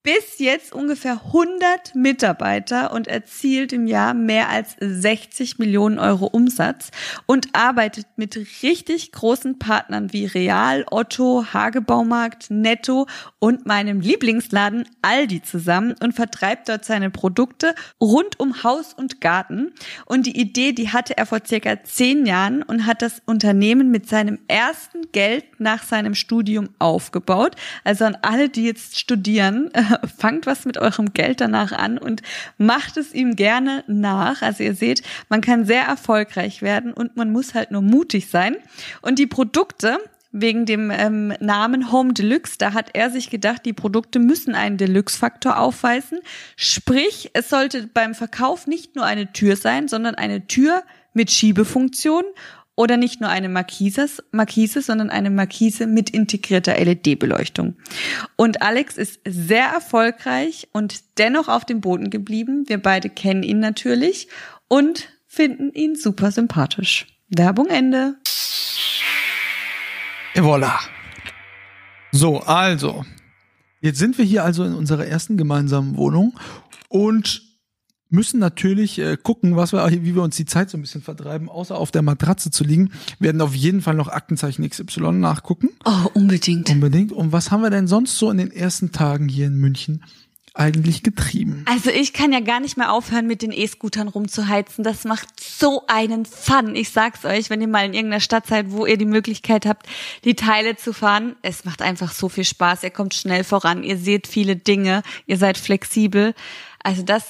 [0.05, 6.91] bis jetzt ungefähr 100 Mitarbeiter und erzielt im Jahr mehr als 60 Millionen Euro Umsatz
[7.25, 13.07] und arbeitet mit richtig großen Partnern wie Real, Otto, Hagebaumarkt, Netto
[13.39, 19.73] und meinem Lieblingsladen Aldi zusammen und vertreibt dort seine Produkte rund um Haus und Garten.
[20.05, 24.07] Und die Idee, die hatte er vor circa zehn Jahren und hat das Unternehmen mit
[24.07, 27.57] seinem ersten Geld nach seinem Studium aufgebaut.
[27.85, 29.71] Also an alle, die jetzt studieren,
[30.19, 32.23] fangt was mit eurem Geld danach an und
[32.59, 34.43] macht es ihm gerne nach.
[34.43, 38.57] Also ihr seht, man kann sehr erfolgreich werden und man muss halt nur mutig sein.
[39.03, 39.99] Und die Produkte,
[40.37, 42.59] wegen dem ähm, Namen Home Deluxe.
[42.59, 46.19] Da hat er sich gedacht, die Produkte müssen einen Deluxe-Faktor aufweisen.
[46.57, 52.25] Sprich, es sollte beim Verkauf nicht nur eine Tür sein, sondern eine Tür mit Schiebefunktion
[52.77, 57.77] oder nicht nur eine Markise, Markise, sondern eine Markise mit integrierter LED-Beleuchtung.
[58.37, 62.65] Und Alex ist sehr erfolgreich und dennoch auf dem Boden geblieben.
[62.67, 64.29] Wir beide kennen ihn natürlich
[64.69, 67.07] und finden ihn super sympathisch.
[67.29, 68.17] Werbung Ende.
[70.35, 70.79] Et voilà.
[72.11, 73.05] So, also.
[73.81, 76.39] Jetzt sind wir hier also in unserer ersten gemeinsamen Wohnung
[76.89, 77.43] und
[78.15, 81.49] müssen natürlich äh, gucken, was wir, wie wir uns die Zeit so ein bisschen vertreiben,
[81.49, 82.91] außer auf der Matratze zu liegen.
[83.19, 85.71] Wir werden auf jeden Fall noch Aktenzeichen XY nachgucken.
[85.85, 86.71] Oh, unbedingt.
[86.71, 87.13] Unbedingt.
[87.13, 90.03] Und was haben wir denn sonst so in den ersten Tagen hier in München
[90.55, 91.65] eigentlich getrieben?
[91.69, 94.85] Also ich kann ja gar nicht mehr aufhören, mit den E-Scootern rumzuheizen.
[94.85, 96.77] Das macht so einen Fun.
[96.77, 99.87] Ich sag's euch, wenn ihr mal in irgendeiner Stadt seid, wo ihr die Möglichkeit habt,
[100.25, 101.35] die Teile zu fahren.
[101.43, 102.85] Es macht einfach so viel Spaß.
[102.85, 103.83] Ihr kommt schnell voran.
[103.83, 105.03] Ihr seht viele Dinge.
[105.27, 106.35] Ihr seid flexibel.
[106.85, 107.25] Also das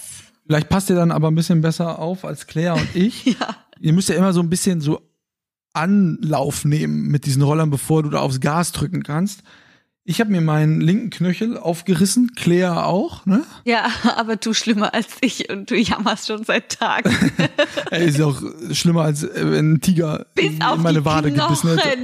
[0.46, 3.24] Vielleicht passt ihr dann aber ein bisschen besser auf als Claire und ich.
[3.40, 3.56] ja.
[3.80, 5.00] Ihr müsst ja immer so ein bisschen so
[5.72, 9.42] Anlauf nehmen mit diesen Rollern, bevor du da aufs Gas drücken kannst.
[10.06, 13.42] Ich habe mir meinen linken Knöchel aufgerissen, Claire auch, ne?
[13.64, 17.10] Ja, aber du schlimmer als ich und du jammerst schon seit Tagen.
[17.90, 21.32] Ey, ist ja auch schlimmer als äh, wenn ein Tiger bis in auf meine Wade
[21.32, 21.48] Knochen.
[21.48, 21.98] gebissen hätte.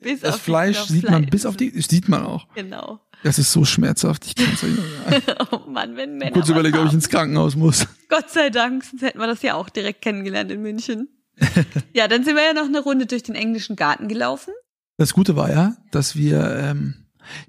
[0.00, 2.48] Bis Das auf die Fleisch sieht man bis auf die, sieht man auch.
[2.56, 2.98] Genau.
[3.24, 4.26] Das ist so schmerzhaft.
[4.26, 4.82] Ich kann's euch nicht
[5.26, 5.46] sagen.
[5.50, 7.86] Oh Mann, wenn Männer Kurz überlegt, ob ich ins Krankenhaus muss.
[8.10, 11.08] Gott sei Dank, sonst hätten wir das ja auch direkt kennengelernt in München.
[11.94, 14.52] ja, dann sind wir ja noch eine Runde durch den englischen Garten gelaufen.
[14.98, 16.94] Das Gute war ja, dass wir, ähm,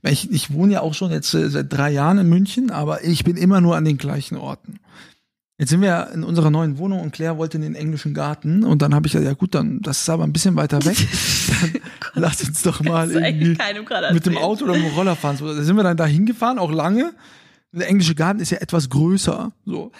[0.01, 3.25] ich, ich wohne ja auch schon jetzt äh, seit drei Jahren in München, aber ich
[3.25, 4.79] bin immer nur an den gleichen Orten.
[5.57, 8.81] Jetzt sind wir in unserer neuen Wohnung und Claire wollte in den englischen Garten und
[8.81, 10.97] dann habe ich gesagt, ja gut, dann das ist aber ein bisschen weiter weg.
[12.13, 13.57] Dann lass uns doch mal irgendwie
[14.13, 14.37] mit dem.
[14.37, 15.37] Auto oder mit dem Roller fahren.
[15.37, 17.13] So, da sind wir dann da hingefahren, auch lange.
[17.71, 19.51] Der englische Garten ist ja etwas größer.
[19.65, 19.91] So.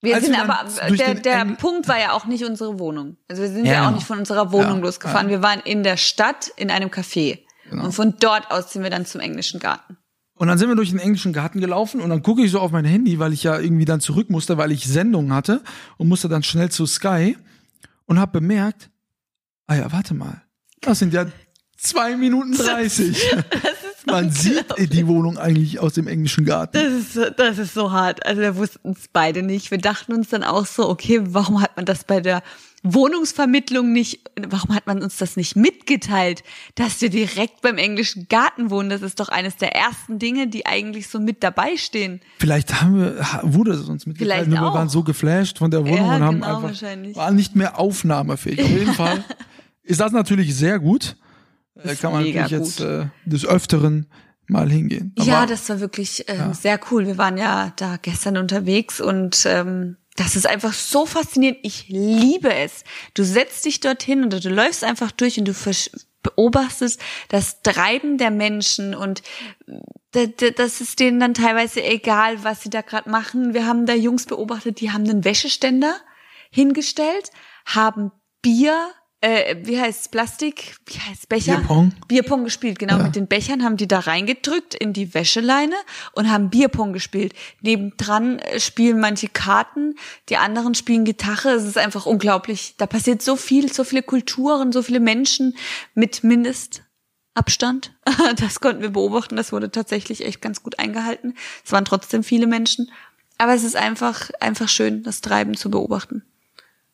[0.00, 2.78] Wir Als sind wir aber, durch der, der Engl- Punkt war ja auch nicht unsere
[2.78, 3.16] Wohnung.
[3.28, 3.96] Also wir sind Ja, ja, auch genau.
[3.96, 5.28] nicht von unserer Wohnung Ja, losgefahren.
[5.28, 7.40] Wir waren in der Stadt in einem Café.
[7.70, 7.84] Genau.
[7.86, 9.96] Und von dort aus sind wir dann zum englischen Garten.
[10.38, 12.70] Und dann sind wir durch den englischen Garten gelaufen und dann gucke ich so auf
[12.70, 15.62] mein Handy, weil ich ja irgendwie dann zurück musste, weil ich Sendungen hatte
[15.96, 17.36] und musste dann schnell zu Sky
[18.06, 18.88] und habe bemerkt,
[19.66, 20.42] ah ja, warte mal,
[20.80, 21.26] das sind ja
[21.76, 23.34] zwei Minuten dreißig.
[24.06, 26.72] Man sieht die Wohnung eigentlich aus dem englischen Garten.
[26.72, 28.24] Das ist, das ist so hart.
[28.24, 29.70] Also wir wussten es beide nicht.
[29.70, 32.42] Wir dachten uns dann auch so, okay, warum hat man das bei der
[32.84, 36.42] Wohnungsvermittlung nicht, warum hat man uns das nicht mitgeteilt,
[36.74, 38.88] dass wir direkt beim englischen Garten wohnen?
[38.90, 42.20] Das ist doch eines der ersten Dinge, die eigentlich so mit dabei stehen.
[42.38, 45.80] Vielleicht haben wir, wurde es uns mitgeteilt, Vielleicht nur wir waren so geflasht von der
[45.84, 47.16] Wohnung Ja, und haben genau, einfach, wahrscheinlich.
[47.16, 48.60] waren nicht mehr aufnahmefähig.
[48.62, 49.24] Auf jeden Fall
[49.82, 51.16] ist das natürlich sehr gut.
[51.74, 52.86] Da ist kann man natürlich jetzt gut.
[52.86, 54.06] äh, des Öfteren
[54.46, 55.14] mal hingehen.
[55.18, 57.06] ja, Aber- das war wirklich ähm, sehr cool.
[57.06, 61.60] Wir waren ja da gestern unterwegs und ähm, das ist einfach so faszinierend.
[61.62, 62.84] Ich liebe es.
[63.14, 65.54] Du setzt dich dorthin und du läufst einfach durch und du
[66.22, 69.22] beobachtest das Treiben der Menschen und
[70.14, 73.54] d- das ist denen dann teilweise egal, was sie da gerade machen.
[73.54, 75.96] Wir haben da Jungs beobachtet, die haben einen Wäscheständer
[76.50, 77.30] hingestellt,
[77.66, 78.10] haben
[78.42, 81.56] Bier äh, wie heißt Plastik, wie heißt Becher?
[81.56, 81.92] Bierpong.
[82.06, 82.98] Bierpong gespielt, genau.
[82.98, 83.04] Ja.
[83.04, 85.74] Mit den Bechern haben die da reingedrückt in die Wäscheleine
[86.12, 87.34] und haben Bierpong gespielt.
[87.60, 89.96] Nebendran äh, spielen manche Karten,
[90.28, 91.50] die anderen spielen Gitarre.
[91.50, 92.74] Es ist einfach unglaublich.
[92.78, 95.56] Da passiert so viel, so viele Kulturen, so viele Menschen
[95.94, 97.92] mit Mindestabstand.
[98.36, 99.36] Das konnten wir beobachten.
[99.36, 101.34] Das wurde tatsächlich echt ganz gut eingehalten.
[101.64, 102.90] Es waren trotzdem viele Menschen.
[103.36, 106.22] Aber es ist einfach, einfach schön, das Treiben zu beobachten.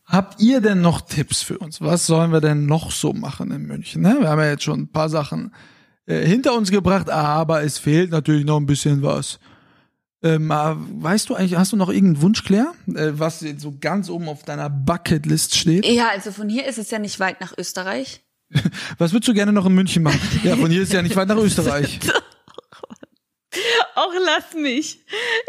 [0.07, 1.81] Habt ihr denn noch Tipps für uns?
[1.81, 4.03] Was sollen wir denn noch so machen in München?
[4.03, 4.17] Ne?
[4.21, 5.55] Wir haben ja jetzt schon ein paar Sachen
[6.07, 9.39] äh, hinter uns gebracht, aber es fehlt natürlich noch ein bisschen was.
[10.23, 13.77] Ähm, äh, weißt du eigentlich, hast du noch irgendeinen Wunsch, Claire, äh, was jetzt so
[13.79, 15.87] ganz oben auf deiner Bucketlist steht?
[15.87, 18.23] Ja, also von hier ist es ja nicht weit nach Österreich.
[18.99, 20.21] Was würdest du gerne noch in München machen?
[20.43, 21.99] Ja, von hier ist ja nicht weit nach Österreich.
[23.95, 25.05] Auch lass mich.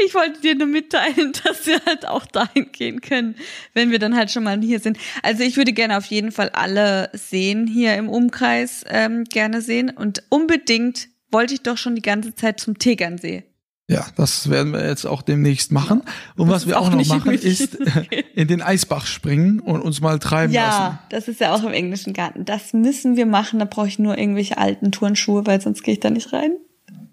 [0.06, 3.36] Ich wollte dir nur mitteilen, dass wir halt auch dahin gehen können,
[3.74, 4.98] wenn wir dann halt schon mal hier sind.
[5.24, 9.90] Also ich würde gerne auf jeden Fall alle sehen hier im Umkreis ähm, gerne sehen
[9.90, 13.44] und unbedingt wollte ich doch schon die ganze Zeit zum Tegernsee.
[13.88, 16.02] Ja, das werden wir jetzt auch demnächst machen.
[16.36, 20.02] Und was ist wir auch noch machen, ist äh, in den Eisbach springen und uns
[20.02, 20.82] mal treiben lassen.
[20.82, 22.46] Ja, das ist ja auch im englischen Garten.
[22.46, 23.60] Das müssen wir machen.
[23.60, 26.54] Da brauche ich nur irgendwelche alten Turnschuhe, weil sonst gehe ich da nicht rein.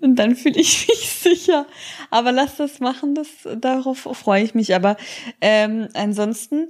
[0.02, 1.66] Und dann fühle ich mich sicher.
[2.10, 4.74] Aber lass das machen, das, darauf freue ich mich.
[4.74, 4.96] Aber
[5.40, 6.68] ähm, ansonsten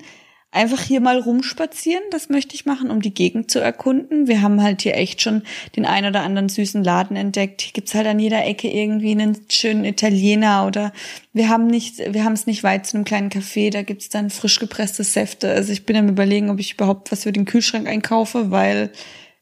[0.53, 4.29] einfach hier mal rumspazieren, das möchte ich machen, um die Gegend zu erkunden.
[4.29, 5.42] Wir haben halt hier echt schon
[5.77, 7.62] den ein oder anderen süßen Laden entdeckt.
[7.62, 10.92] Hier gibt's halt an jeder Ecke irgendwie einen schönen Italiener oder
[11.33, 14.29] wir haben nicht, wir haben es nicht weit zu einem kleinen Café, da gibt's dann
[14.29, 15.51] frisch gepresste Säfte.
[15.51, 18.92] Also ich bin am überlegen, ob ich überhaupt was für den Kühlschrank einkaufe, weil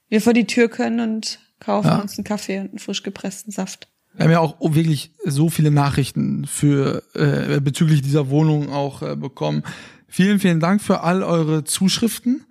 [0.09, 2.01] wir vor die Tür können und kaufen Ja.
[2.01, 3.89] uns einen Kaffee und einen frisch gepressten Saft.
[4.15, 9.15] Wir haben ja auch wirklich so viele Nachrichten für äh, bezüglich dieser Wohnung auch äh,
[9.15, 9.63] bekommen.
[10.09, 12.45] Vielen, vielen Dank für all eure Zuschriften.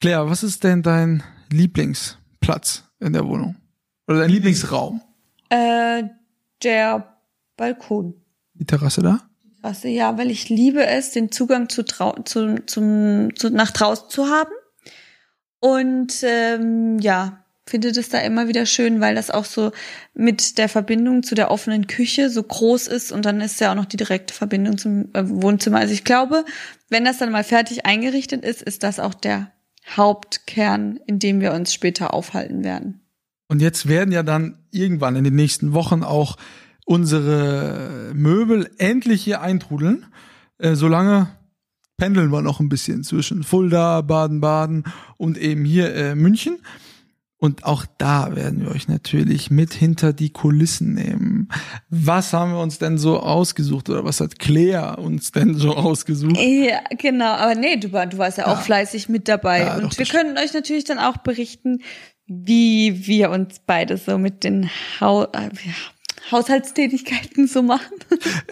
[0.00, 1.22] Claire, was ist denn dein
[1.52, 3.56] Lieblingsplatz in der Wohnung?
[4.08, 5.00] Oder dein Lieblingsraum?
[5.48, 6.04] Äh,
[6.62, 7.16] der
[7.56, 8.14] Balkon.
[8.54, 9.20] Die Terrasse da?
[9.62, 14.08] Also ja, weil ich liebe es, den Zugang zu, trau zu, zum, zu nach draußen
[14.08, 14.50] zu haben.
[15.60, 19.70] Und ähm, ja, finde das da immer wieder schön, weil das auch so
[20.12, 23.76] mit der Verbindung zu der offenen Küche so groß ist und dann ist ja auch
[23.76, 25.78] noch die direkte Verbindung zum äh, Wohnzimmer.
[25.78, 26.44] Also ich glaube,
[26.88, 29.52] wenn das dann mal fertig eingerichtet ist, ist das auch der
[29.96, 33.00] Hauptkern, in dem wir uns später aufhalten werden.
[33.48, 36.36] Und jetzt werden ja dann irgendwann in den nächsten Wochen auch
[36.84, 40.06] unsere Möbel endlich hier eintrudeln.
[40.58, 41.28] Äh, solange
[41.96, 44.84] pendeln wir noch ein bisschen zwischen Fulda, Baden-Baden
[45.16, 46.58] und eben hier äh, München.
[47.42, 51.48] Und auch da werden wir euch natürlich mit hinter die Kulissen nehmen.
[51.88, 56.36] Was haben wir uns denn so ausgesucht oder was hat Claire uns denn so ausgesucht?
[56.36, 57.32] Ja, genau.
[57.32, 58.62] Aber nee, du, war- du warst ja auch Ja.
[58.62, 59.60] fleißig mit dabei.
[59.60, 61.80] Ja, und wir können euch natürlich dann auch berichten,
[62.26, 64.68] wie wir uns beide so mit den
[65.00, 65.72] Hau äh, ja,
[66.30, 67.94] Haushaltstätigkeiten so machen.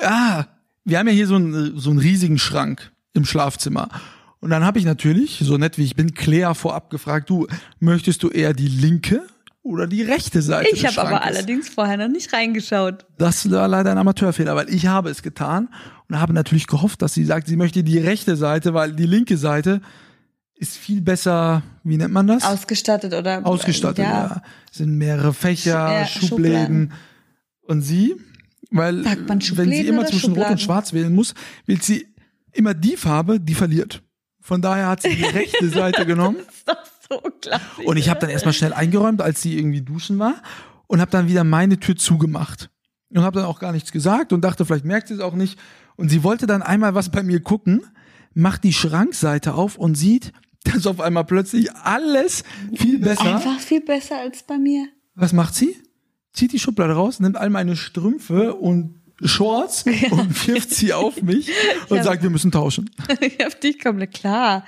[0.02, 0.44] Ah,
[0.84, 3.88] wir haben ja hier so einen, so einen riesigen Schrank im Schlafzimmer.
[4.40, 7.46] Und dann habe ich natürlich, so nett wie ich bin, Claire vorab gefragt, du,
[7.80, 9.22] möchtest du eher die linke
[9.62, 13.04] oder die rechte Seite Ich habe aber allerdings vorher noch nicht reingeschaut.
[13.18, 15.68] Das war leider ein Amateurfehler, weil ich habe es getan
[16.08, 19.36] und habe natürlich gehofft, dass sie sagt, sie möchte die rechte Seite, weil die linke
[19.36, 19.80] Seite
[20.54, 22.44] ist viel besser, wie nennt man das?
[22.44, 24.42] Ausgestattet oder Ausgestattet, ja.
[24.72, 26.28] Sind mehrere Fächer, Ja, Schubläden.
[26.28, 26.92] Schubladen.
[27.62, 28.16] Und sie,
[28.70, 30.52] weil wenn sie immer zwischen Rot Schubladen?
[30.52, 31.34] und Schwarz wählen muss,
[31.66, 32.06] wählt sie
[32.52, 34.02] immer die Farbe, die verliert.
[34.48, 36.38] Von daher hat sie die rechte Seite genommen.
[36.38, 36.78] Das ist doch
[37.10, 37.86] so unglaublich.
[37.86, 40.36] Und ich habe dann erstmal schnell eingeräumt, als sie irgendwie duschen war
[40.86, 42.70] und habe dann wieder meine Tür zugemacht.
[43.10, 45.58] Und habe dann auch gar nichts gesagt und dachte, vielleicht merkt sie es auch nicht.
[45.96, 47.82] Und sie wollte dann einmal was bei mir gucken,
[48.32, 50.32] macht die Schrankseite auf und sieht,
[50.64, 52.42] dass auf einmal plötzlich alles
[52.74, 53.36] viel besser.
[53.36, 54.88] Einfach viel besser als bei mir.
[55.14, 55.76] Was macht sie?
[56.32, 61.50] Zieht die Schublade raus, nimmt all meine Strümpfe und Shorts und wirft sie auf mich
[61.88, 62.02] und Ja.
[62.04, 62.90] sagt, wir müssen tauschen.
[63.46, 64.64] Auf dich kommt klar.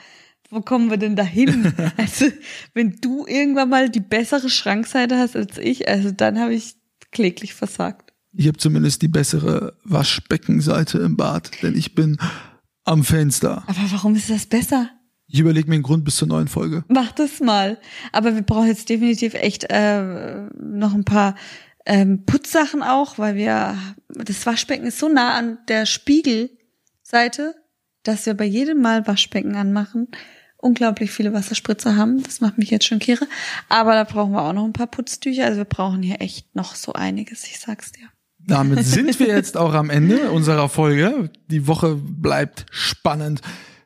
[0.51, 1.73] Wo kommen wir denn da hin?
[1.97, 2.27] Also,
[2.75, 6.75] wenn du irgendwann mal die bessere Schrankseite hast als ich, also dann habe ich
[7.13, 8.13] kläglich versagt.
[8.33, 12.19] Ich habe zumindest die bessere Waschbeckenseite im Bad, denn ich bin
[12.85, 13.63] am Fenster.
[13.67, 14.91] Aber warum ist das besser?
[15.29, 16.85] Ich überlege mir einen Grund bis zur neuen Folge.
[16.89, 17.79] Mach das mal.
[18.11, 21.37] Aber wir brauchen jetzt definitiv echt äh, noch ein paar
[21.87, 23.77] ähm, Putzsachen auch, weil wir
[24.09, 27.55] das Waschbecken ist so nah an der Spiegelseite,
[28.03, 30.09] dass wir bei jedem Mal Waschbecken anmachen
[30.63, 32.23] unglaublich viele Wasserspritzer haben.
[32.23, 33.27] Das macht mich jetzt schon kirre.
[33.69, 35.45] Aber da brauchen wir auch noch ein paar Putztücher.
[35.45, 38.07] Also wir brauchen hier echt noch so einiges, ich sag's dir.
[38.39, 41.31] Damit sind wir jetzt auch am Ende unserer Folge.
[41.51, 43.41] Die Woche bleibt spannend.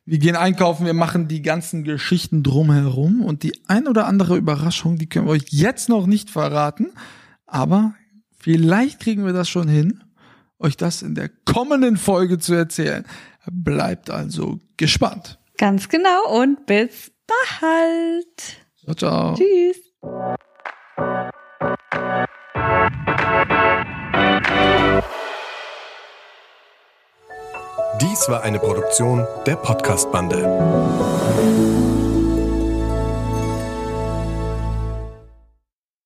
[0.07, 4.99] Wir gehen einkaufen, wir machen die ganzen Geschichten drumherum und die ein oder andere Überraschung,
[4.99, 6.93] die können wir euch jetzt noch nicht verraten,
[7.55, 7.95] aber
[8.37, 10.03] vielleicht kriegen wir das schon hin,
[10.59, 13.07] euch das in der kommenden Folge zu erzählen.
[13.47, 15.39] Bleibt also gespannt.
[15.57, 17.13] Ganz genau und bis
[17.61, 18.59] bald.
[18.83, 19.37] Ciao, ciao.
[19.37, 19.77] Tschüss.
[28.01, 31.74] Dies war eine Produktion der Podcast-Bande.